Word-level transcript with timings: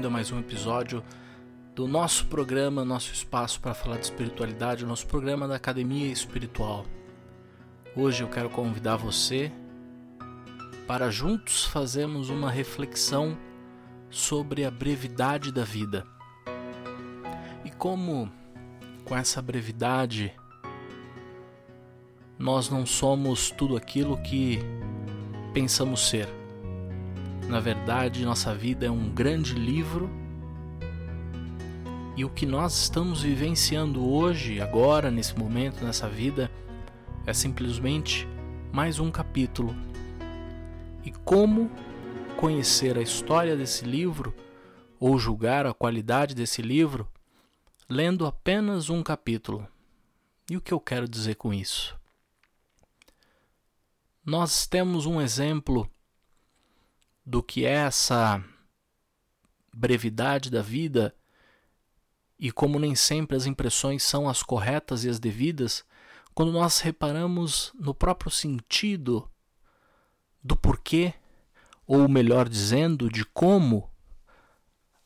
Bem-vindo 0.00 0.16
a 0.16 0.18
mais 0.18 0.32
um 0.32 0.38
episódio 0.38 1.04
do 1.74 1.86
nosso 1.86 2.24
programa, 2.24 2.86
nosso 2.86 3.12
espaço 3.12 3.60
para 3.60 3.74
falar 3.74 3.98
de 3.98 4.04
espiritualidade, 4.04 4.86
nosso 4.86 5.06
programa 5.06 5.46
da 5.46 5.56
Academia 5.56 6.10
Espiritual. 6.10 6.86
Hoje 7.94 8.22
eu 8.22 8.28
quero 8.28 8.48
convidar 8.48 8.96
você 8.96 9.52
para 10.86 11.10
juntos 11.10 11.66
fazermos 11.66 12.30
uma 12.30 12.50
reflexão 12.50 13.36
sobre 14.08 14.64
a 14.64 14.70
brevidade 14.70 15.52
da 15.52 15.64
vida. 15.64 16.06
E 17.62 17.70
como 17.70 18.32
com 19.04 19.14
essa 19.14 19.42
brevidade 19.42 20.32
nós 22.38 22.70
não 22.70 22.86
somos 22.86 23.50
tudo 23.50 23.76
aquilo 23.76 24.16
que 24.16 24.60
pensamos 25.52 26.08
ser 26.08 26.39
na 27.50 27.58
verdade, 27.58 28.24
nossa 28.24 28.54
vida 28.54 28.86
é 28.86 28.90
um 28.90 29.10
grande 29.10 29.54
livro 29.54 30.08
e 32.16 32.24
o 32.24 32.30
que 32.30 32.46
nós 32.46 32.82
estamos 32.82 33.22
vivenciando 33.22 34.08
hoje, 34.08 34.60
agora, 34.60 35.10
nesse 35.10 35.36
momento, 35.36 35.84
nessa 35.84 36.08
vida, 36.08 36.48
é 37.26 37.32
simplesmente 37.32 38.24
mais 38.72 39.00
um 39.00 39.10
capítulo. 39.10 39.74
E 41.04 41.10
como 41.10 41.68
conhecer 42.36 42.96
a 42.96 43.02
história 43.02 43.56
desse 43.56 43.84
livro 43.84 44.32
ou 45.00 45.18
julgar 45.18 45.66
a 45.66 45.74
qualidade 45.74 46.36
desse 46.36 46.62
livro 46.62 47.08
lendo 47.88 48.26
apenas 48.26 48.88
um 48.88 49.02
capítulo? 49.02 49.66
E 50.48 50.56
o 50.56 50.60
que 50.60 50.72
eu 50.72 50.78
quero 50.78 51.08
dizer 51.08 51.34
com 51.34 51.52
isso? 51.52 51.98
Nós 54.24 54.68
temos 54.68 55.04
um 55.04 55.20
exemplo 55.20 55.90
do 57.30 57.44
que 57.44 57.64
é 57.64 57.74
essa 57.74 58.44
brevidade 59.72 60.50
da 60.50 60.60
vida 60.60 61.14
e 62.36 62.50
como 62.50 62.76
nem 62.76 62.96
sempre 62.96 63.36
as 63.36 63.46
impressões 63.46 64.02
são 64.02 64.28
as 64.28 64.42
corretas 64.42 65.04
e 65.04 65.08
as 65.08 65.20
devidas, 65.20 65.84
quando 66.34 66.50
nós 66.50 66.80
reparamos 66.80 67.70
no 67.78 67.94
próprio 67.94 68.32
sentido 68.32 69.30
do 70.42 70.56
porquê, 70.56 71.14
ou 71.86 72.08
melhor 72.08 72.48
dizendo, 72.48 73.08
de 73.08 73.24
como 73.24 73.88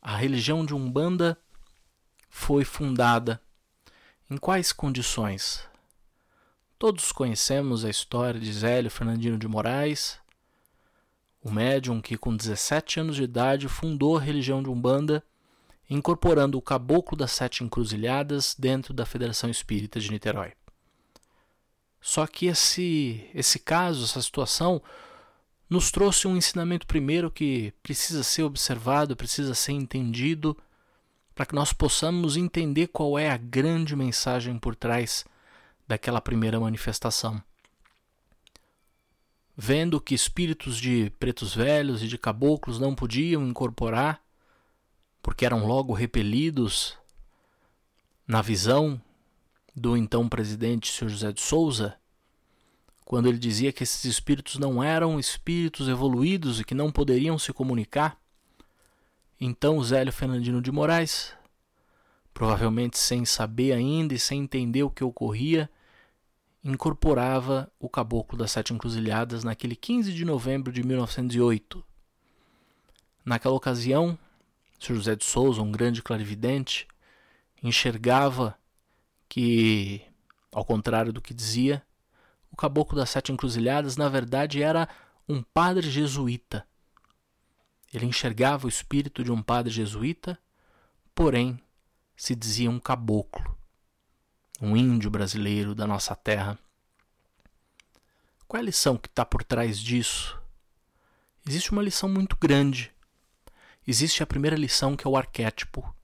a 0.00 0.17
religião 0.17 0.64
de 0.64 0.75
Umbanda 0.75 1.39
foi 2.30 2.64
fundada, 2.64 3.39
em 4.30 4.39
quais 4.39 4.72
condições. 4.72 5.62
Todos 6.78 7.12
conhecemos 7.12 7.84
a 7.84 7.91
história 7.91 8.41
de 8.41 8.50
Zélio 8.50 8.91
Fernandino 8.91 9.36
de 9.36 9.47
Moraes, 9.47 10.23
o 11.45 11.50
médium 11.50 12.00
que, 12.00 12.17
com 12.17 12.34
17 12.34 13.00
anos 13.00 13.17
de 13.17 13.23
idade, 13.23 13.69
fundou 13.69 14.17
a 14.17 14.20
religião 14.20 14.62
de 14.62 14.70
Umbanda, 14.70 15.23
incorporando 15.91 16.56
o 16.56 16.62
Caboclo 16.62 17.19
das 17.19 17.33
Sete 17.33 17.62
Encruzilhadas 17.62 18.56
dentro 18.59 18.95
da 18.95 19.05
Federação 19.05 19.51
Espírita 19.51 20.01
de 20.01 20.11
Niterói. 20.11 20.55
Só 22.01 22.27
que 22.27 22.47
esse, 22.47 23.28
esse 23.34 23.59
caso, 23.59 24.05
essa 24.05 24.23
situação, 24.23 24.81
nos 25.69 25.91
trouxe 25.91 26.27
um 26.27 26.34
ensinamento 26.34 26.86
primeiro 26.86 27.31
que 27.31 27.75
precisa 27.83 28.23
ser 28.23 28.45
observado, 28.45 29.14
precisa 29.14 29.55
ser 29.55 29.73
entendido, 29.73 30.56
para 31.34 31.45
que 31.45 31.55
nós 31.55 31.75
possamos 31.75 32.39
entender 32.39 32.86
qual 32.86 33.19
é 33.19 33.31
a 33.31 33.36
grande 33.36 33.95
mensagem 33.95 34.58
por 34.58 34.75
trás 34.75 35.27
daquela 35.86 36.23
primeira 36.23 36.58
manifestação 36.58 37.42
vendo 39.57 40.01
que 40.01 40.15
espíritos 40.15 40.79
de 40.79 41.11
pretos 41.19 41.55
velhos 41.55 42.03
e 42.03 42.09
de 42.09 42.19
caboclos 42.19 42.79
não 42.79 42.95
podiam 42.95 43.47
incorporar, 43.47 44.20
porque 45.23 45.47
eram 45.47 45.67
logo 45.67 45.92
repelidos 45.92 46.98
na 48.27 48.43
visão 48.43 49.01
do 49.75 49.97
então 49.97 50.29
presidente 50.29 50.91
Sr. 50.91 51.09
José 51.09 51.33
de 51.33 51.41
Souza, 51.41 51.97
quando 53.05 53.29
ele 53.29 53.39
dizia 53.39 53.73
que 53.73 53.83
esses 53.83 54.05
espíritos 54.05 54.59
não 54.59 54.83
eram 54.83 55.20
espíritos 55.20 55.89
evoluídos 55.89 56.59
e 56.59 56.64
que 56.64 56.75
não 56.75 56.91
poderiam 56.91 57.39
se 57.39 57.53
comunicar. 57.53 58.19
Então 59.41 59.83
Zélio 59.83 60.13
Fernandino 60.13 60.63
de 60.63 60.73
Moraes, 60.73 61.33
provavelmente 62.33 62.98
sem 62.98 63.25
saber 63.25 63.73
ainda 63.73 64.14
e 64.14 64.19
sem 64.19 64.43
entender 64.43 64.83
o 64.83 64.91
que 64.91 65.05
ocorria, 65.05 65.70
incorporava 66.64 67.70
o 67.79 67.91
Caboclo 67.91 68.39
das 68.39 68.51
Sete 68.51 68.73
Encruzilhadas 68.73 69.45
naquele 69.45 69.77
15 69.77 70.14
de 70.14 70.25
novembro 70.25 70.73
de 70.73 70.83
1908. 70.83 71.85
Naquela 73.23 73.55
ocasião, 73.55 74.19
Sr. 74.80 74.95
José 74.95 75.17
de 75.17 75.25
Souza, 75.25 75.61
um 75.61 75.70
grande 75.70 76.02
clarividente, 76.02 76.89
enxergava 77.63 78.58
que, 79.29 80.02
ao 80.51 80.64
contrário 80.64 81.13
do 81.13 81.20
que 81.20 81.35
dizia, 81.35 81.83
o 82.51 82.57
Caboclo 82.57 82.96
das 82.96 83.11
Sete 83.11 83.31
Encruzilhadas 83.31 83.96
na 83.96 84.08
verdade 84.08 84.63
era 84.63 84.89
um 85.29 85.42
padre 85.42 85.91
jesuíta. 85.91 86.67
Ele 87.92 88.07
enxergava 88.07 88.67
o 88.67 88.70
espírito 88.70 89.23
de 89.23 89.31
um 89.31 89.42
padre 89.42 89.73
jesuíta, 89.73 90.39
porém 91.14 91.61
se 92.17 92.35
dizia 92.35 92.70
um 92.70 92.81
caboclo 92.81 93.57
um 94.61 94.77
índio 94.77 95.11
brasileiro 95.11 95.75
da 95.75 95.87
nossa 95.87 96.15
terra. 96.15 96.59
Qual 98.47 98.59
é 98.59 98.63
a 98.63 98.67
lição 98.67 98.97
que 98.97 99.09
está 99.09 99.25
por 99.25 99.42
trás 99.42 99.79
disso? 99.79 100.41
Existe 101.47 101.73
uma 101.73 101.83
lição 101.83 102.09
muito 102.09 102.37
grande. 102.37 102.93
Existe 103.87 104.23
a 104.23 104.27
primeira 104.27 104.57
lição 104.57 104.97
que 104.97 105.07
é 105.07 105.11
o 105.11 105.17
arquétipo. 105.17 105.95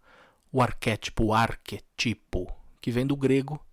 O 0.53 0.60
arquétipo, 0.60 1.27
o 1.27 1.34
arquetipo, 1.34 2.53
que 2.81 2.91
vem 2.91 3.06
do 3.06 3.16
grego, 3.16 3.65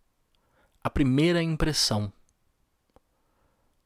a 0.83 0.89
primeira 0.89 1.41
impressão. 1.41 2.13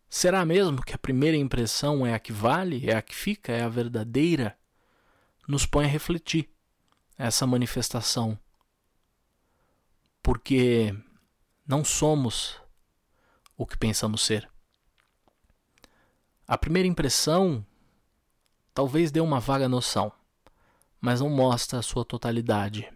Será 0.09 0.43
mesmo 0.43 0.83
que 0.83 0.93
a 0.93 0.97
primeira 0.97 1.37
impressão 1.37 2.05
é 2.05 2.13
a 2.13 2.19
que 2.19 2.33
vale, 2.33 2.89
é 2.89 2.95
a 2.95 3.01
que 3.01 3.15
fica, 3.15 3.53
é 3.53 3.63
a 3.63 3.69
verdadeira? 3.69 4.57
Nos 5.47 5.65
põe 5.65 5.85
a 5.85 5.87
refletir 5.87 6.49
essa 7.17 7.47
manifestação 7.47 8.37
porque 10.21 10.95
não 11.67 11.83
somos 11.83 12.59
o 13.57 13.65
que 13.65 13.77
pensamos 13.77 14.21
ser. 14.21 14.49
A 16.47 16.57
primeira 16.57 16.87
impressão 16.87 17.65
talvez 18.73 19.11
dê 19.11 19.19
uma 19.19 19.39
vaga 19.39 19.69
noção, 19.69 20.11
mas 20.99 21.21
não 21.21 21.29
mostra 21.29 21.79
a 21.79 21.83
sua 21.83 22.03
totalidade. 22.03 22.91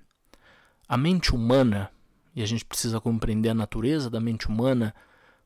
A 0.87 0.97
mente 0.97 1.33
humana, 1.33 1.91
e 2.35 2.41
a 2.43 2.45
gente 2.45 2.65
precisa 2.65 2.99
compreender 2.99 3.49
a 3.49 3.53
natureza 3.53 4.09
da 4.09 4.19
mente 4.19 4.47
humana 4.47 4.93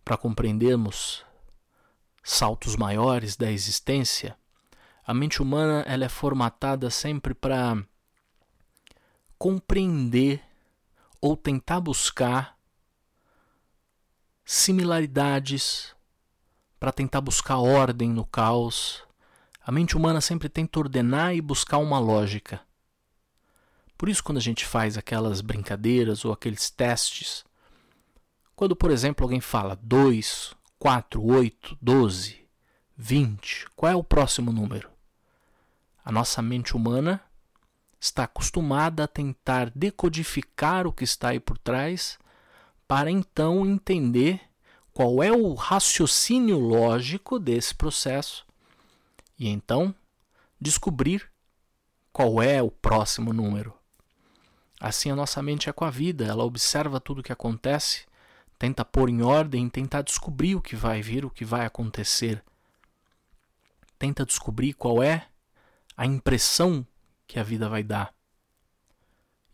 para 0.04 0.18
compreendermos 0.18 1.24
saltos 2.24 2.76
maiores 2.76 3.36
da 3.36 3.52
existência, 3.52 4.38
a 5.06 5.14
mente 5.14 5.42
humana 5.42 5.84
ela 5.88 6.06
é 6.06 6.10
formatada 6.10 6.90
sempre 6.90 7.34
para 7.34 7.78
compreender 9.38 10.44
ou 11.22 11.36
tentar 11.36 11.80
buscar 11.80 12.58
similaridades 14.46 15.96
para 16.80 16.92
tentar 16.92 17.22
buscar 17.22 17.58
ordem 17.58 18.10
no 18.10 18.26
caos. 18.26 19.04
A 19.62 19.72
mente 19.72 19.96
humana 19.96 20.22
sempre 20.22 20.50
tenta 20.50 20.80
ordenar 20.80 21.36
e 21.36 21.42
buscar 21.42 21.78
uma 21.78 22.00
lógica. 22.00 22.62
Por 23.98 24.08
isso, 24.08 24.24
quando 24.24 24.38
a 24.38 24.42
gente 24.42 24.66
faz 24.66 24.98
aquelas 24.98 25.42
brincadeiras 25.42 26.24
ou 26.24 26.32
aqueles 26.32 26.70
testes, 26.70 27.44
quando, 28.56 28.76
por 28.76 28.92
exemplo, 28.92 29.26
alguém 29.26 29.42
fala 29.42 29.78
2, 29.84 30.56
4, 30.80 31.24
8, 31.24 31.78
12, 31.82 32.48
20, 32.96 33.68
qual 33.76 33.92
é 33.92 33.96
o 33.96 34.04
próximo 34.04 34.52
número? 34.52 34.90
A 36.04 36.12
nossa 36.12 36.42
mente 36.42 36.76
humana 36.76 37.22
está 38.00 38.24
acostumada 38.24 39.04
a 39.04 39.08
tentar 39.08 39.70
decodificar 39.72 40.88
o 40.88 40.94
que 40.94 41.04
está 41.04 41.30
aí 41.30 41.40
por 41.40 41.58
trás, 41.58 42.18
para 42.88 43.12
então 43.12 43.66
entender 43.66 44.42
qual 44.94 45.22
é 45.22 45.32
o 45.32 45.54
raciocínio 45.54 46.58
lógico 46.58 47.40
desse 47.40 47.76
processo 47.76 48.46
e 49.38 49.48
então 49.48 49.94
descobrir 50.60 51.30
qual 52.12 52.42
é 52.42 52.62
o 52.62 52.72
próximo 52.72 53.32
número. 53.32 53.74
Assim 54.80 55.12
a 55.12 55.16
nossa 55.16 55.42
mente 55.42 55.70
é 55.70 55.74
com 55.74 55.86
a 55.86 55.90
vida, 55.90 56.26
ela 56.26 56.44
observa 56.44 57.00
tudo 57.00 57.20
o 57.20 57.24
que 57.24 57.32
acontece, 57.32 58.06
tenta 58.58 58.84
pôr 58.84 59.10
em 59.10 59.22
ordem, 59.22 59.70
tenta 59.70 60.02
descobrir 60.02 60.56
o 60.56 60.62
que 60.62 60.76
vai 60.76 61.02
vir, 61.02 61.26
o 61.26 61.30
que 61.30 61.46
vai 61.46 61.66
acontecer. 61.66 62.44
Tenta 63.98 64.26
descobrir 64.26 64.74
qual 64.74 65.04
é 65.04 65.28
a 65.96 66.06
impressão 66.06 66.86
que 67.30 67.38
a 67.38 67.44
vida 67.44 67.70
vai 67.70 67.84
dar. 67.84 68.12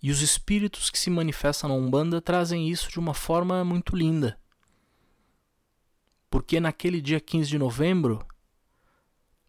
E 0.02 0.10
os 0.10 0.22
espíritos 0.22 0.90
que 0.90 0.98
se 0.98 1.10
manifestam 1.10 1.70
na 1.70 1.76
Umbanda 1.76 2.22
trazem 2.22 2.70
isso 2.70 2.90
de 2.90 2.98
uma 2.98 3.14
forma 3.14 3.66
muito 3.66 3.98
linda. 3.98 4.40
Porque 6.30 6.60
naquele 6.62 7.02
dia 7.02 7.20
15 7.20 7.50
de 7.50 7.60
novembro, 7.60 8.26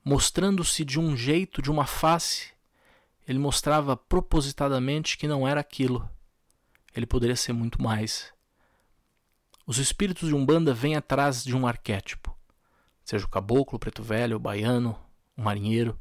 mostrando-se 0.04 0.84
de 0.84 0.98
um 0.98 1.16
jeito, 1.16 1.62
de 1.62 1.70
uma 1.70 1.86
face, 1.86 2.50
ele 3.28 3.38
mostrava 3.38 3.96
propositadamente 3.96 5.16
que 5.16 5.28
não 5.28 5.46
era 5.46 5.60
aquilo. 5.60 6.08
Ele 6.96 7.06
poderia 7.06 7.36
ser 7.36 7.52
muito 7.52 7.80
mais. 7.80 8.32
Os 9.64 9.78
espíritos 9.78 10.28
de 10.28 10.34
Umbanda 10.34 10.74
vêm 10.74 10.96
atrás 10.96 11.44
de 11.44 11.54
um 11.54 11.64
arquétipo, 11.64 12.36
seja 13.04 13.24
o 13.24 13.28
caboclo, 13.28 13.76
o 13.76 13.80
preto 13.80 14.02
velho, 14.02 14.36
o 14.36 14.40
baiano, 14.40 14.98
o 15.36 15.42
marinheiro. 15.42 15.98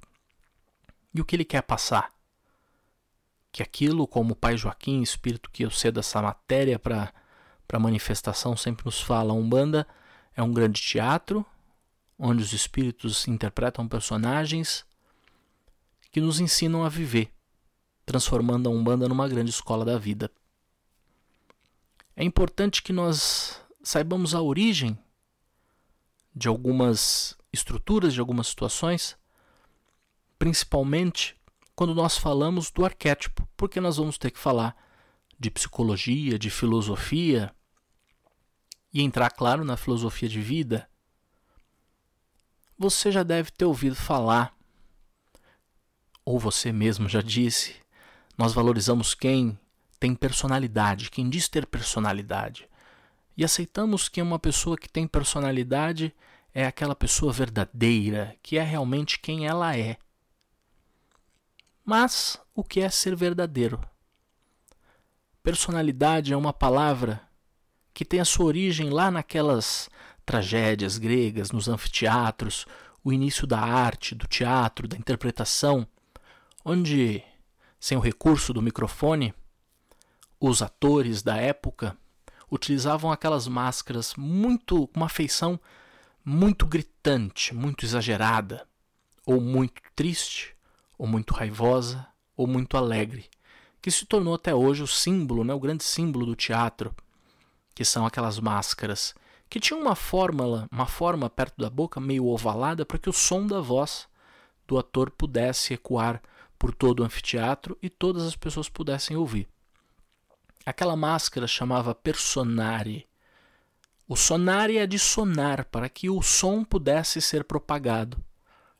E 1.14 1.22
o 1.22 1.26
que 1.26 1.36
ele 1.36 1.46
quer 1.46 1.62
passar? 1.62 2.15
Que 3.56 3.64
aquilo, 3.64 4.06
como 4.06 4.34
o 4.34 4.36
pai 4.36 4.58
Joaquim, 4.58 5.02
espírito 5.02 5.50
que 5.50 5.64
eu 5.64 5.72
sei 5.72 5.90
dessa 5.90 6.22
matéria 6.22 6.78
para 6.78 7.14
manifestação, 7.80 8.58
sempre 8.58 8.84
nos 8.84 9.00
fala, 9.00 9.32
a 9.32 9.34
Umbanda 9.34 9.88
é 10.36 10.44
um 10.44 10.52
grande 10.52 10.82
teatro 10.82 11.46
onde 12.20 12.44
os 12.44 12.52
espíritos 12.52 13.30
interpretam 13.30 13.88
personagens 13.88 14.86
que 16.12 16.20
nos 16.20 16.42
ensinam 16.42 16.84
a 16.84 16.90
viver, 16.90 17.32
transformando 18.06 18.68
a 18.68 18.74
Umbanda 18.74 19.08
numa 19.08 19.26
grande 19.26 19.52
escola 19.52 19.86
da 19.86 19.98
vida. 19.98 20.30
É 22.14 22.26
importante 22.26 22.84
que 22.84 22.92
nós 22.92 23.62
saibamos 23.82 24.36
a 24.36 24.42
origem 24.42 25.00
de 26.36 26.50
algumas 26.50 27.38
estruturas, 27.54 28.14
de 28.14 28.20
algumas 28.20 28.48
situações, 28.48 29.18
principalmente 30.38 31.38
quando 31.76 31.94
nós 31.94 32.18
falamos 32.18 32.72
do 32.72 32.86
arquétipo, 32.86 33.48
porque 33.58 33.82
nós 33.82 33.98
vamos 33.98 34.18
ter 34.18 34.32
que 34.32 34.40
falar 34.40 34.76
de 35.38 35.52
psicologia, 35.52 36.40
de 36.40 36.50
filosofia 36.50 37.54
e 38.94 39.02
entrar, 39.02 39.30
claro, 39.32 39.66
na 39.66 39.76
filosofia 39.76 40.30
de 40.30 40.42
vida 40.42 40.88
você 42.78 43.12
já 43.12 43.24
deve 43.24 43.52
ter 43.52 43.66
ouvido 43.66 43.96
falar, 43.96 44.54
ou 46.26 46.38
você 46.38 46.72
mesmo 46.72 47.08
já 47.08 47.22
disse, 47.22 47.76
nós 48.38 48.54
valorizamos 48.54 49.14
quem 49.14 49.58
tem 50.00 50.14
personalidade, 50.14 51.10
quem 51.10 51.30
diz 51.30 51.48
ter 51.48 51.66
personalidade. 51.66 52.68
E 53.38 53.44
aceitamos 53.44 54.10
que 54.10 54.22
uma 54.22 54.40
pessoa 54.40 54.78
que 54.78 54.90
tem 54.90 55.08
personalidade 55.08 56.14
é 56.54 56.66
aquela 56.66 56.96
pessoa 56.96 57.32
verdadeira, 57.32 58.36
que 58.42 58.58
é 58.58 58.64
realmente 58.64 59.20
quem 59.20 59.46
ela 59.48 59.76
é. 59.78 59.98
Mas 61.86 62.42
o 62.56 62.64
que 62.64 62.80
é 62.80 62.90
ser 62.90 63.16
verdadeiro? 63.16 63.80
Personalidade 65.44 66.34
é 66.34 66.38
uma 66.38 66.52
palavra 66.52 67.22
que 67.94 68.04
tem 68.04 68.20
a 68.20 68.26
sua 68.26 68.48
origem 68.48 68.90
lá 68.90 69.12
naquelas 69.12 69.88
tragédias 70.26 70.98
gregas, 70.98 71.52
nos 71.52 71.68
anfiteatros, 71.68 72.66
o 73.04 73.14
início 73.14 73.46
da 73.46 73.60
arte, 73.60 74.16
do 74.16 74.26
teatro, 74.26 74.88
da 74.88 74.98
interpretação, 74.98 75.88
onde, 76.66 77.24
sem 77.80 77.96
o 77.96 78.02
recurso 78.02 78.52
do 78.52 78.64
microfone, 78.64 79.32
os 80.40 80.64
atores 80.64 81.22
da 81.22 81.38
época 81.38 81.96
utilizavam 82.52 83.12
aquelas 83.12 83.48
máscaras 83.48 84.16
muito 84.16 84.88
com 84.88 85.00
uma 85.00 85.10
feição 85.10 85.60
muito 86.24 86.66
gritante, 86.66 87.54
muito 87.54 87.86
exagerada, 87.86 88.68
ou 89.24 89.40
muito 89.40 89.80
triste, 89.96 90.55
ou 90.98 91.08
muito 91.08 91.34
raivosa, 91.34 92.08
ou 92.36 92.48
muito 92.48 92.78
alegre, 92.78 93.30
que 93.82 93.92
se 93.92 94.06
tornou 94.06 94.36
até 94.36 94.54
hoje 94.54 94.84
o 94.84 94.88
símbolo, 94.88 95.44
né, 95.44 95.54
o 95.54 95.60
grande 95.60 95.84
símbolo 95.84 96.26
do 96.26 96.36
teatro, 96.36 96.94
que 97.74 97.86
são 97.86 98.06
aquelas 98.06 98.40
máscaras 98.40 99.14
que 99.50 99.60
tinha 99.60 99.80
uma 99.80 99.96
fórmula, 99.96 100.68
uma 100.72 100.86
forma 100.86 101.30
perto 101.30 101.62
da 101.62 101.70
boca 101.70 102.00
meio 102.00 102.26
ovalada 102.26 102.86
para 102.86 102.98
que 102.98 103.10
o 103.10 103.14
som 103.14 103.46
da 103.46 103.62
voz 103.62 104.08
do 104.68 104.78
ator 104.78 105.12
pudesse 105.12 105.74
ecoar 105.74 106.22
por 106.58 106.74
todo 106.74 107.02
o 107.02 107.04
anfiteatro 107.04 107.78
e 107.82 107.90
todas 107.90 108.24
as 108.24 108.36
pessoas 108.36 108.70
pudessem 108.70 109.16
ouvir. 109.16 109.48
Aquela 110.66 110.96
máscara 110.96 111.48
chamava 111.48 111.94
personare. 111.94 113.08
O 114.08 114.16
sonare 114.16 114.78
é 114.78 114.88
de 114.88 114.98
sonar 114.98 115.66
para 115.66 115.90
que 115.90 116.10
o 116.10 116.22
som 116.22 116.64
pudesse 116.64 117.22
ser 117.22 117.44
propagado 117.44 118.18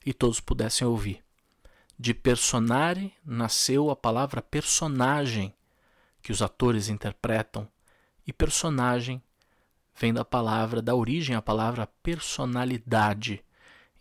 e 0.06 0.14
todos 0.14 0.40
pudessem 0.40 0.88
ouvir. 0.88 1.25
De 1.98 2.14
personare 2.14 3.14
nasceu 3.26 3.90
a 3.90 3.96
palavra 3.96 4.42
personagem, 4.42 5.54
que 6.22 6.32
os 6.32 6.42
atores 6.42 6.90
interpretam, 6.90 7.68
e 8.28 8.34
personagem 8.34 9.22
vem 9.96 10.14
da 10.14 10.26
palavra, 10.26 10.82
da 10.82 10.94
origem 10.94 11.36
a 11.36 11.42
palavra 11.42 11.88
personalidade. 12.04 13.44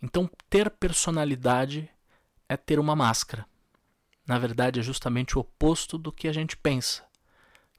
Então, 0.01 0.29
ter 0.49 0.69
personalidade 0.69 1.89
é 2.49 2.57
ter 2.57 2.79
uma 2.79 2.95
máscara. 2.95 3.45
Na 4.27 4.37
verdade, 4.37 4.79
é 4.79 4.83
justamente 4.83 5.37
o 5.37 5.41
oposto 5.41 5.97
do 5.97 6.11
que 6.11 6.27
a 6.27 6.33
gente 6.33 6.57
pensa. 6.57 7.03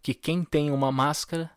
Que 0.02 0.14
quem 0.14 0.44
tem 0.44 0.70
uma 0.70 0.90
máscara 0.90 1.50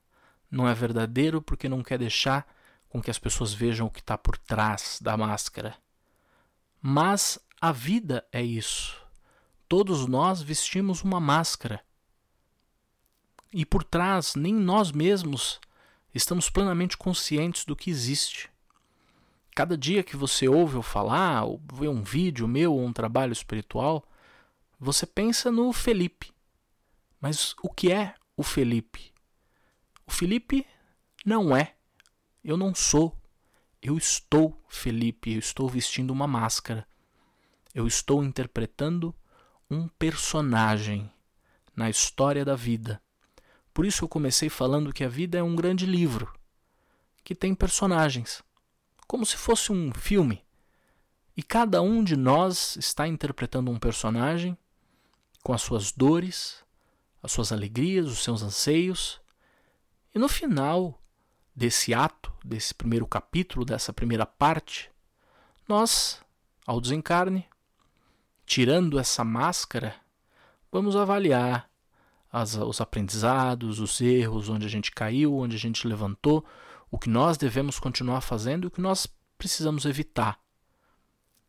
não 0.51 0.67
é 0.67 0.73
verdadeiro 0.73 1.41
porque 1.41 1.69
não 1.69 1.83
quer 1.83 2.00
deixar 2.00 2.45
com 2.89 3.01
que 3.01 3.12
as 3.12 3.19
pessoas 3.19 3.53
vejam 3.53 3.88
o 3.88 3.91
que 3.91 4.00
está 4.00 4.17
por 4.17 4.38
trás 4.38 5.00
da 5.01 5.15
máscara. 5.15 5.75
Mas 6.81 7.39
a 7.61 7.71
vida 7.71 8.25
é 8.31 8.41
isso. 8.41 8.97
Todos 9.67 10.07
nós 10.07 10.41
vestimos 10.41 11.03
uma 11.03 11.19
máscara. 11.19 11.83
E 13.53 13.65
por 13.65 13.83
trás, 13.83 14.35
nem 14.35 14.53
nós 14.53 14.91
mesmos 14.91 15.59
estamos 16.13 16.50
plenamente 16.50 16.97
conscientes 16.97 17.65
do 17.65 17.75
que 17.75 17.89
existe. 17.89 18.50
Cada 19.53 19.77
dia 19.77 20.03
que 20.03 20.15
você 20.15 20.47
ouve 20.47 20.75
eu 20.75 20.81
falar, 20.81 21.44
ou 21.44 21.61
vê 21.73 21.88
um 21.88 22.01
vídeo 22.01 22.47
meu 22.47 22.73
ou 22.73 22.85
um 22.85 22.94
trabalho 22.94 23.33
espiritual, 23.33 24.07
você 24.79 25.05
pensa 25.05 25.51
no 25.51 25.73
Felipe. 25.73 26.31
Mas 27.19 27.53
o 27.62 27.69
que 27.69 27.91
é 27.91 28.15
o 28.38 28.44
Felipe? 28.44 29.12
O 30.07 30.12
Felipe 30.12 30.65
não 31.25 31.55
é. 31.55 31.75
Eu 32.44 32.55
não 32.55 32.73
sou. 32.73 33.15
Eu 33.81 33.97
estou 33.97 34.63
Felipe. 34.69 35.33
Eu 35.33 35.39
estou 35.39 35.67
vestindo 35.67 36.12
uma 36.12 36.25
máscara. 36.25 36.88
Eu 37.74 37.86
estou 37.86 38.24
interpretando 38.24 39.13
um 39.69 39.88
personagem 39.88 41.12
na 41.75 41.89
história 41.89 42.43
da 42.43 42.55
vida. 42.55 43.01
Por 43.74 43.86
isso 43.86 44.03
eu 44.03 44.10
comecei 44.10 44.50
falando 44.50 44.91
que 44.93 45.03
a 45.03 45.10
vida 45.10 45.38
é 45.38 45.43
um 45.43 45.55
grande 45.55 45.86
livro 45.86 46.34
que 47.24 47.36
tem 47.36 47.53
personagens, 47.53 48.41
como 49.08 49.25
se 49.25 49.38
fosse 49.38 49.72
um 49.72 49.93
filme. 49.93 50.43
E 51.38 51.43
cada 51.43 51.82
um 51.82 52.03
de 52.03 52.15
nós 52.15 52.75
está 52.75 53.08
interpretando 53.08 53.72
um 53.72 53.79
personagem 53.79 54.58
com 55.43 55.53
as 55.53 55.62
suas 55.62 55.91
dores, 55.91 56.63
as 57.22 57.32
suas 57.32 57.51
alegrias, 57.51 58.08
os 58.08 58.24
seus 58.24 58.41
anseios. 58.41 59.22
E 60.13 60.20
no 60.20 60.27
final 60.27 61.01
desse 61.55 61.93
ato, 61.93 62.32
desse 62.43 62.74
primeiro 62.74 63.08
capítulo, 63.08 63.65
dessa 63.65 63.93
primeira 63.93 64.25
parte, 64.25 64.91
nós, 65.67 66.22
ao 66.65 66.82
desencarne, 66.82 67.49
tirando 68.50 68.98
essa 68.98 69.24
máscara, 69.24 69.96
vamos 70.72 70.96
avaliar 70.96 71.70
as, 72.32 72.56
os 72.56 72.82
aprendizados, 72.82 73.79
os 73.79 74.01
erros, 74.01 74.50
onde 74.50 74.65
a 74.65 74.70
gente 74.70 74.91
caiu, 74.91 75.38
onde 75.38 75.56
a 75.56 75.60
gente 75.60 75.88
levantou, 75.88 76.44
o 76.89 76.98
que 76.98 77.12
nós 77.12 77.38
devemos 77.38 77.77
continuar 77.77 78.22
fazendo 78.22 78.63
e 78.63 78.68
o 78.68 78.72
que 78.72 78.82
nós 78.82 79.06
precisamos 79.38 79.86
evitar, 79.86 80.39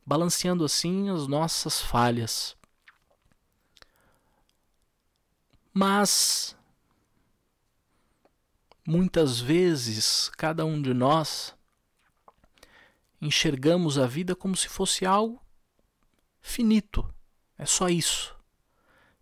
balanceando 0.05 0.63
assim 0.63 1.09
as 1.09 1.27
nossas 1.27 1.81
falhas. 1.81 2.55
Mas 5.73 6.55
muitas 8.87 9.41
vezes 9.41 10.31
cada 10.37 10.67
um 10.67 10.83
de 10.83 10.93
nós 10.93 11.55
enxergamos 13.23 13.97
a 13.97 14.07
vida 14.07 14.37
como 14.37 14.55
se 14.55 14.69
fosse 14.69 15.07
algo 15.07 15.41
finito. 16.41 17.09
É 17.59 17.67
só 17.67 17.89
isso 17.89 18.35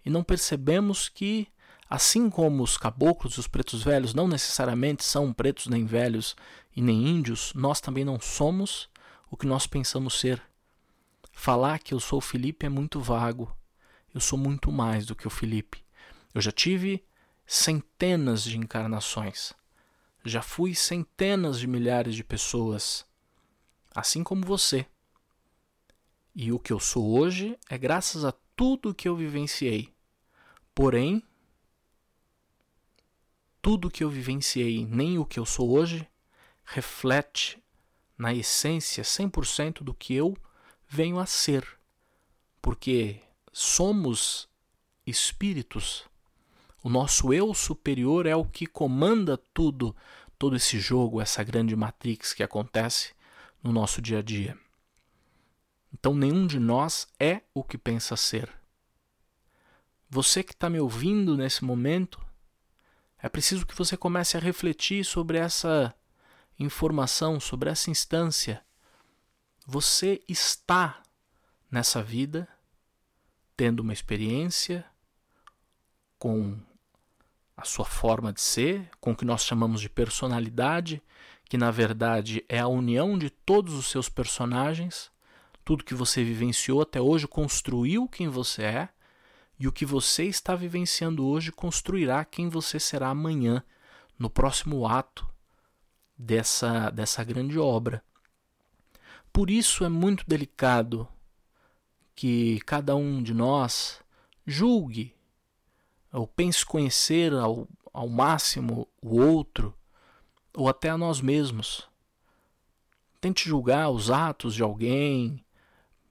e 0.09 0.11
não 0.11 0.25
percebemos 0.25 1.07
que, 1.07 1.49
assim 1.87 2.31
como 2.31 2.63
os 2.63 2.79
caboclos 2.79 3.35
e 3.35 3.41
os 3.41 3.47
pretos 3.47 3.83
velhos 3.83 4.15
não 4.15 4.27
necessariamente 4.27 5.05
são 5.05 5.35
pretos 5.35 5.67
nem 5.67 5.85
velhos 5.85 6.35
e 6.75 6.81
nem 6.81 7.07
índios, 7.07 7.53
nós 7.55 7.79
também 7.79 8.07
não 8.07 8.19
somos 8.19 8.89
o 9.31 9.37
que 9.37 9.47
nós 9.47 9.67
pensamos 9.67 10.19
ser. 10.19 10.41
Falar 11.31 11.79
que 11.79 11.93
eu 11.93 12.01
sou 12.01 12.21
o 12.21 12.23
Felipe 12.23 12.65
é 12.65 12.71
muito 12.71 13.01
vago. 13.01 13.55
Eu 14.15 14.19
sou 14.19 14.39
muito 14.39 14.73
mais 14.73 15.05
do 15.05 15.15
que 15.15 15.27
o 15.27 15.31
Felipe. 15.31 15.85
Eu 16.35 16.41
já 16.41 16.51
tive 16.51 17.05
centenas 17.47 18.43
de 18.45 18.57
encarnações. 18.57 19.53
Já 20.25 20.41
fui 20.41 20.75
centenas 20.75 21.61
de 21.61 21.67
milhares 21.67 22.15
de 22.15 22.25
pessoas, 22.25 23.05
assim 23.95 24.25
como 24.25 24.47
você. 24.47 24.87
E 26.41 26.53
o 26.53 26.59
que 26.61 26.73
eu 26.73 26.79
sou 26.79 27.19
hoje 27.19 27.59
é 27.69 27.77
graças 27.77 28.25
a 28.25 28.33
tudo 28.55 28.95
que 28.95 29.09
eu 29.09 29.17
vivenciei. 29.17 29.93
Porém, 30.73 31.21
tudo 33.61 33.91
que 33.91 34.05
eu 34.05 34.09
vivenciei, 34.09 34.87
nem 34.87 35.19
o 35.19 35.25
que 35.25 35.41
eu 35.41 35.45
sou 35.45 35.69
hoje, 35.73 36.09
reflete 36.63 37.61
na 38.17 38.33
essência 38.33 39.03
100% 39.03 39.83
do 39.83 39.93
que 39.93 40.15
eu 40.15 40.37
venho 40.89 41.19
a 41.19 41.27
ser. 41.27 41.67
Porque 42.63 43.21
somos 43.53 44.49
espíritos. 45.05 46.05
O 46.85 46.89
nosso 46.89 47.35
eu 47.35 47.53
superior 47.53 48.27
é 48.27 48.37
o 48.37 48.45
que 48.45 48.65
comanda 48.65 49.37
tudo, 49.53 49.93
todo 50.39 50.55
esse 50.55 50.79
jogo, 50.79 51.21
essa 51.21 51.43
grande 51.43 51.75
matrix 51.75 52.33
que 52.33 52.45
acontece 52.45 53.13
no 53.61 53.73
nosso 53.73 54.01
dia 54.01 54.21
a 54.21 54.23
dia. 54.23 54.57
Então, 55.93 56.15
nenhum 56.15 56.47
de 56.47 56.59
nós 56.59 57.09
é 57.19 57.43
o 57.55 57.65
que 57.65 57.79
pensa 57.79 58.17
ser. 58.17 58.53
Você 60.11 60.43
que 60.43 60.53
está 60.53 60.71
me 60.71 60.81
ouvindo 60.81 61.37
nesse 61.37 61.65
momento, 61.65 62.21
é 63.19 63.29
preciso 63.29 63.67
que 63.67 63.75
você 63.75 63.97
comece 63.97 64.37
a 64.37 64.41
refletir 64.41 65.05
sobre 65.05 65.39
essa 65.39 65.95
informação, 66.59 67.41
sobre 67.41 67.71
essa 67.71 67.91
instância. 67.91 68.65
Você 69.67 70.23
está 70.29 71.03
nessa 71.71 72.03
vida 72.03 72.49
tendo 73.57 73.81
uma 73.81 73.93
experiência 73.93 74.85
com 76.19 76.59
a 77.57 77.65
sua 77.65 77.85
forma 77.85 78.33
de 78.33 78.41
ser, 78.41 78.89
com 79.01 79.11
o 79.11 79.17
que 79.17 79.25
nós 79.25 79.45
chamamos 79.45 79.81
de 79.81 79.89
personalidade, 79.89 81.03
que 81.49 81.59
na 81.59 81.71
verdade 81.71 82.45
é 82.49 82.61
a 82.61 82.69
união 82.69 83.19
de 83.19 83.31
todos 83.31 83.75
os 83.75 83.87
seus 83.87 84.09
personagens, 84.09 85.11
tudo 85.69 85.85
que 85.85 85.95
você 85.95 86.25
vivenciou 86.25 86.81
até 86.81 86.99
hoje 86.99 87.29
construiu 87.29 88.09
quem 88.09 88.27
você 88.27 88.63
é, 88.63 88.89
e 89.61 89.69
o 89.69 89.73
que 89.73 89.85
você 89.85 90.25
está 90.25 90.55
vivenciando 90.55 91.27
hoje 91.27 91.53
construirá 91.53 92.25
quem 92.25 92.49
você 92.49 92.81
será 92.81 93.11
amanhã, 93.11 93.63
no 94.19 94.31
próximo 94.31 94.87
ato 94.87 95.29
dessa, 96.17 96.89
dessa 96.89 97.23
grande 97.23 97.59
obra. 97.59 98.03
Por 99.31 99.51
isso 99.51 99.85
é 99.85 99.91
muito 99.91 100.25
delicado 100.27 101.07
que 102.15 102.61
cada 102.61 102.97
um 102.97 103.23
de 103.23 103.35
nós 103.35 104.01
julgue 104.47 105.15
ou 106.11 106.27
pense 106.27 106.65
conhecer 106.65 107.35
ao, 107.35 107.69
ao 107.93 108.09
máximo 108.09 108.89
o 109.03 109.21
outro 109.21 109.75
ou 110.55 110.67
até 110.67 110.89
a 110.89 110.97
nós 110.97 111.21
mesmos. 111.21 111.87
Tente 113.21 113.47
julgar 113.47 113.91
os 113.91 114.11
atos 114.11 114.55
de 114.55 114.63
alguém, 114.63 115.45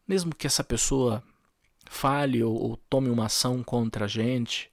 mesmo 0.08 0.34
que 0.34 0.48
essa 0.48 0.64
pessoa 0.64 1.24
fale 1.90 2.44
ou, 2.44 2.56
ou 2.56 2.78
tome 2.78 3.10
uma 3.10 3.26
ação 3.26 3.64
contra 3.64 4.06
a 4.06 4.08
gente. 4.08 4.72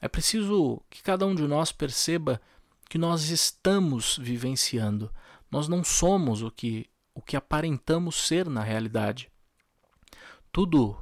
É 0.00 0.08
preciso 0.08 0.82
que 0.88 1.02
cada 1.02 1.26
um 1.26 1.34
de 1.34 1.42
nós 1.42 1.72
perceba 1.72 2.40
que 2.88 2.98
nós 2.98 3.30
estamos 3.30 4.18
vivenciando. 4.18 5.12
Nós 5.50 5.68
não 5.68 5.84
somos 5.84 6.42
o 6.42 6.50
que, 6.50 6.88
o 7.14 7.20
que 7.20 7.36
aparentamos 7.36 8.16
ser 8.16 8.48
na 8.48 8.62
realidade. 8.62 9.30
Tudo 10.50 10.96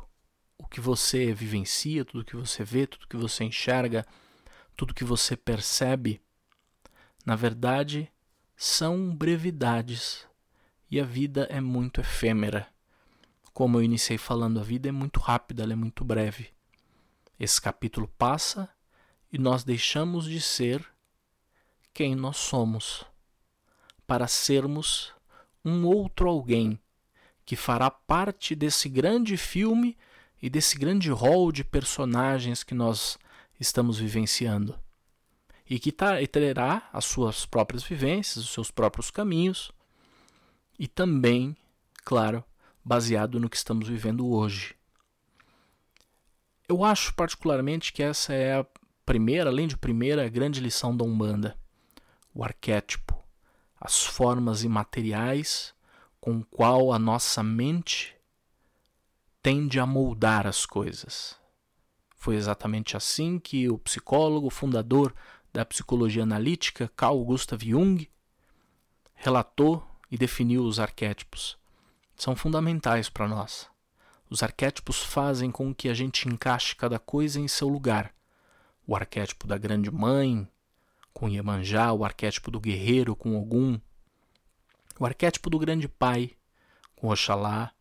o 0.59 0.67
que 0.67 0.81
você 0.81 1.33
vivencia, 1.33 2.05
tudo 2.05 2.25
que 2.25 2.37
você 2.37 2.65
vê, 2.65 2.87
tudo 2.87 3.07
que 3.07 3.17
você 3.17 3.45
enxerga, 3.45 4.05
tudo 4.77 4.95
que 4.95 5.05
você 5.05 5.37
percebe, 5.37 6.21
na 7.25 7.37
verdade, 7.37 8.11
são 8.57 9.15
brevidades. 9.15 10.27
E 10.91 11.01
a 11.01 11.05
vida 11.05 11.47
é 11.51 11.61
muito 11.61 12.01
efêmera. 12.01 12.67
Como 13.59 13.77
eu 13.77 13.83
iniciei 13.83 14.17
falando, 14.17 14.61
a 14.61 14.63
vida 14.63 14.89
é 14.89 14.93
muito 14.93 15.19
rápida, 15.19 15.65
ela 15.65 15.73
é 15.73 15.75
muito 15.75 16.05
breve. 16.05 16.51
Esse 17.41 17.61
capítulo 17.61 18.07
passa 18.17 18.69
e 19.33 19.37
nós 19.37 19.65
deixamos 19.65 20.27
de 20.27 20.41
ser 20.41 20.87
quem 21.93 22.15
nós 22.15 22.37
somos, 22.37 23.05
para 24.07 24.29
sermos 24.29 25.13
um 25.65 25.85
outro 25.85 26.29
alguém 26.29 26.79
que 27.45 27.57
fará 27.57 27.91
parte 27.91 28.55
desse 28.55 28.89
grande 28.89 29.37
filme 29.37 29.99
e 30.41 30.49
desse 30.49 30.79
grande 30.79 31.11
rol 31.11 31.51
de 31.51 31.65
personagens 31.65 32.63
que 32.63 32.77
nós 32.77 33.19
estamos 33.59 33.99
vivenciando. 33.99 34.79
E 35.69 35.81
que 35.81 35.91
terá 35.91 36.89
as 36.93 37.07
suas 37.07 37.45
próprias 37.45 37.83
vivências, 37.83 38.45
os 38.45 38.53
seus 38.53 38.71
próprios 38.71 39.11
caminhos, 39.11 39.73
e 40.79 40.87
também, 40.87 41.57
claro, 42.05 42.45
baseado 42.89 43.39
no 43.39 43.51
que 43.51 43.57
estamos 43.57 43.87
vivendo 43.87 44.27
hoje. 44.27 44.75
Eu 46.67 46.83
acho 46.83 47.15
particularmente 47.15 47.93
que 47.93 48.03
essa 48.03 48.33
é 48.33 48.61
a 48.61 48.67
primeira, 49.05 49.51
além 49.51 49.69
de 49.69 49.77
primeira, 49.77 50.27
grande 50.29 50.59
lição 50.59 50.97
da 50.97 51.05
Umbanda: 51.05 51.55
o 52.35 52.43
arquétipo, 52.43 53.23
as 53.79 54.07
formas 54.07 54.65
imateriais 54.65 55.75
com 56.19 56.43
qual 56.43 56.91
a 56.91 56.99
nossa 56.99 57.43
mente 57.43 58.17
tende 59.43 59.79
a 59.79 59.85
moldar 59.85 60.47
as 60.47 60.65
coisas. 60.65 61.37
Foi 62.17 62.37
exatamente 62.37 62.97
assim 62.97 63.39
que 63.39 63.69
o 63.69 63.79
psicólogo 63.79 64.49
fundador 64.49 65.15
da 65.53 65.65
psicologia 65.65 66.23
analítica, 66.23 66.91
Carl 66.97 67.23
Gustav 67.23 67.63
Jung, 67.63 68.09
relatou 69.15 69.87
e 70.11 70.17
definiu 70.17 70.65
os 70.65 70.81
arquétipos 70.81 71.58
são 72.19 72.35
fundamentais 72.35 73.09
para 73.09 73.29
nós. 73.29 73.69
Os 74.29 74.43
arquétipos 74.43 75.03
fazem 75.03 75.51
com 75.51 75.73
que 75.73 75.89
a 75.89 75.95
gente 75.95 76.29
encaixe 76.29 76.75
cada 76.75 76.99
coisa 76.99 77.41
em 77.41 77.47
seu 77.47 77.69
lugar. 77.69 78.13
O 78.87 78.95
arquétipo 78.97 79.47
da 79.47 79.57
grande 79.57 79.91
mãe, 79.91 80.47
com 81.15 81.29
Iemanjá, 81.29 81.93
o 81.93 82.05
arquétipo 82.05 82.51
do 82.51 82.61
guerreiro, 82.61 83.15
com 83.15 83.41
Ogum, 83.41 83.81
o 84.99 85.07
arquétipo 85.07 85.49
do 85.49 85.59
grande 85.59 85.89
pai, 85.89 86.33
com 86.97 87.09
Oxalá. 87.09 87.73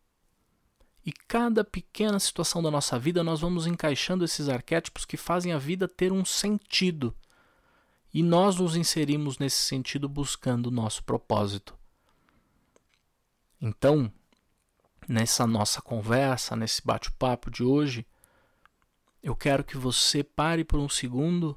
E 1.04 1.12
cada 1.12 1.64
pequena 1.64 2.18
situação 2.18 2.62
da 2.62 2.70
nossa 2.70 2.98
vida 2.98 3.24
nós 3.24 3.40
vamos 3.40 3.66
encaixando 3.66 4.24
esses 4.24 4.48
arquétipos 4.48 5.04
que 5.04 5.16
fazem 5.16 5.52
a 5.52 5.58
vida 5.58 5.88
ter 5.88 6.12
um 6.12 6.24
sentido. 6.24 7.14
E 8.12 8.22
nós 8.22 8.56
nos 8.56 8.76
inserimos 8.76 9.38
nesse 9.38 9.56
sentido 9.56 10.08
buscando 10.08 10.68
o 10.68 10.70
nosso 10.70 11.02
propósito. 11.02 11.76
Então, 13.60 14.12
nessa 15.08 15.46
nossa 15.46 15.80
conversa, 15.80 16.54
nesse 16.54 16.82
bate-papo 16.84 17.50
de 17.50 17.64
hoje, 17.64 18.06
eu 19.22 19.34
quero 19.34 19.64
que 19.64 19.76
você 19.76 20.22
pare 20.22 20.62
por 20.64 20.78
um 20.78 20.88
segundo 20.88 21.56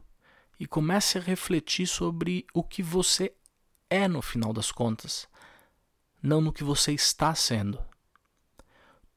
e 0.58 0.66
comece 0.66 1.18
a 1.18 1.22
refletir 1.22 1.86
sobre 1.86 2.46
o 2.54 2.64
que 2.64 2.82
você 2.82 3.34
é 3.90 4.08
no 4.08 4.22
final 4.22 4.54
das 4.54 4.72
contas, 4.72 5.28
não 6.24 6.40
no 6.40 6.54
que 6.54 6.64
você 6.64 6.94
está 6.94 7.36
sendo. 7.36 7.78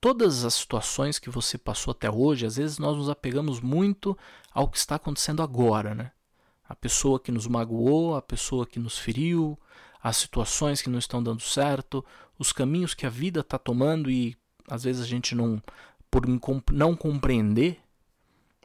Todas 0.00 0.44
as 0.44 0.54
situações 0.54 1.18
que 1.18 1.30
você 1.30 1.56
passou 1.56 1.92
até 1.92 2.10
hoje, 2.10 2.44
às 2.44 2.56
vezes 2.56 2.78
nós 2.78 2.96
nos 2.96 3.08
apegamos 3.08 3.60
muito 3.60 4.18
ao 4.52 4.68
que 4.68 4.76
está 4.76 4.96
acontecendo 4.96 5.42
agora, 5.42 5.94
né? 5.94 6.10
A 6.68 6.74
pessoa 6.74 7.20
que 7.20 7.30
nos 7.30 7.46
magoou, 7.46 8.16
a 8.16 8.20
pessoa 8.20 8.66
que 8.66 8.78
nos 8.78 8.98
feriu, 8.98 9.58
as 10.04 10.18
situações 10.18 10.82
que 10.82 10.90
não 10.90 10.98
estão 10.98 11.22
dando 11.22 11.40
certo, 11.40 12.04
os 12.38 12.52
caminhos 12.52 12.92
que 12.92 13.06
a 13.06 13.10
vida 13.10 13.40
está 13.40 13.56
tomando 13.56 14.10
e 14.10 14.36
às 14.68 14.84
vezes 14.84 15.00
a 15.00 15.06
gente 15.06 15.34
não, 15.34 15.62
por 16.10 16.24
não 16.70 16.94
compreender 16.94 17.80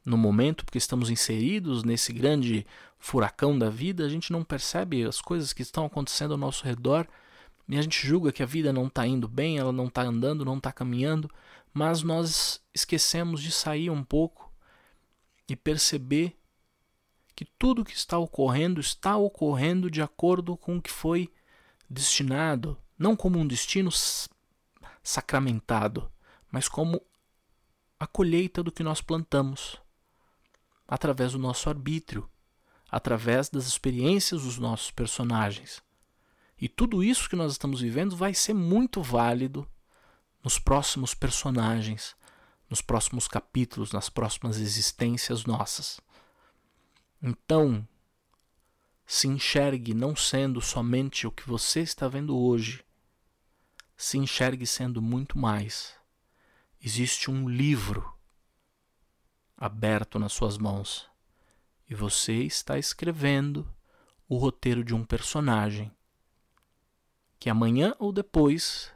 no 0.04 0.18
momento, 0.18 0.66
porque 0.66 0.78
estamos 0.78 1.10
inseridos 1.10 1.86
nesse 1.86 2.12
grande 2.12 2.68
furacão 2.98 3.58
da 3.58 3.70
vida, 3.70 4.06
a 4.06 4.10
gente 4.10 4.34
não 4.34 4.44
percebe 4.44 5.06
as 5.06 5.22
coisas 5.22 5.54
que 5.54 5.62
estão 5.62 5.86
acontecendo 5.86 6.32
ao 6.34 6.38
nosso 6.38 6.66
redor 6.66 7.08
e 7.70 7.78
a 7.78 7.82
gente 7.82 8.06
julga 8.06 8.34
que 8.34 8.44
a 8.44 8.46
vida 8.46 8.74
não 8.74 8.88
está 8.88 9.08
indo 9.08 9.28
bem, 9.28 9.58
ela 9.58 9.72
não 9.72 9.88
está 9.88 10.02
andando, 10.02 10.44
não 10.44 10.58
está 10.58 10.74
caminhando, 10.74 11.32
mas 11.74 12.04
nós 12.04 12.62
esquecemos 12.74 13.42
de 13.42 13.52
sair 13.54 13.90
um 13.90 14.04
pouco 14.04 14.52
e 15.48 15.56
perceber 15.56 16.36
que 17.36 17.46
tudo 17.46 17.86
que 17.86 17.94
está 17.94 18.18
ocorrendo 18.18 18.80
está 18.80 19.18
ocorrendo 19.18 19.90
de 19.90 20.02
acordo 20.02 20.58
com 20.58 20.78
o 20.78 20.82
que 20.82 20.92
foi 20.92 21.32
destinado, 21.90 22.78
não 22.98 23.16
como 23.16 23.40
um 23.40 23.48
destino 23.48 23.90
sacramentado, 25.02 26.12
mas 26.52 26.68
como 26.68 27.02
a 28.00 28.08
colheita 28.08 28.64
do 28.64 28.72
que 28.72 28.84
nós 28.84 29.02
plantamos, 29.02 29.78
através 30.88 31.34
do 31.34 31.40
nosso 31.40 31.70
arbítrio, 31.70 32.30
através 32.90 33.50
das 33.50 33.68
experiências 33.68 34.44
dos 34.44 34.58
nossos 34.58 34.92
personagens. 34.92 35.82
E 36.60 36.68
tudo 36.68 37.04
isso 37.04 37.30
que 37.30 37.36
nós 37.36 37.52
estamos 37.54 37.82
vivendo 37.82 38.16
vai 38.16 38.34
ser 38.34 38.54
muito 38.54 39.02
válido 39.02 39.68
nos 40.44 40.60
próximos 40.60 41.14
personagens, 41.14 42.16
nos 42.70 42.82
próximos 42.82 43.28
capítulos, 43.28 43.92
nas 43.92 44.10
próximas 44.10 44.58
existências 44.58 45.46
nossas. 45.46 46.00
Então, 47.22 47.88
se 49.06 49.28
enxergue 49.28 49.94
não 49.94 50.16
sendo 50.16 50.62
somente 50.62 51.28
o 51.28 51.32
que 51.32 51.48
você 51.48 51.82
está 51.82 52.08
vendo 52.08 52.38
hoje, 52.38 52.86
se 53.98 54.18
enxergue 54.18 54.66
sendo 54.66 55.02
muito 55.02 55.38
mais. 55.38 55.96
Existe 56.82 57.30
um 57.30 57.50
livro 57.50 58.14
aberto 59.58 60.18
nas 60.18 60.32
suas 60.32 60.58
mãos 60.58 61.10
e 61.90 61.94
você 61.94 62.44
está 62.44 62.78
escrevendo 62.78 63.68
o 64.28 64.38
roteiro 64.38 64.84
de 64.84 64.96
um 64.96 65.04
personagem 65.04 65.92
que 67.38 67.50
amanhã 67.50 67.94
ou 68.00 68.14
depois 68.14 68.92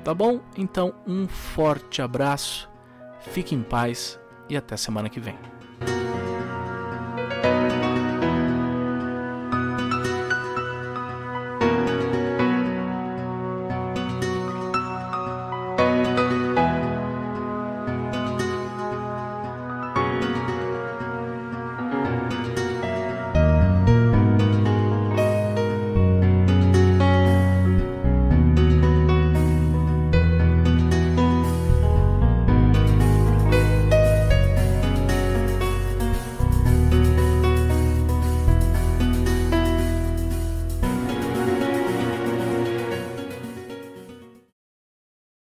Tá 0.02 0.12
bom? 0.12 0.40
Então, 0.57 0.93
um 1.07 1.26
forte 1.26 2.02
abraço, 2.02 2.69
fique 3.21 3.54
em 3.54 3.62
paz 3.62 4.21
e 4.49 4.57
até 4.57 4.76
semana 4.76 5.09
que 5.09 5.21
vem. 5.21 5.53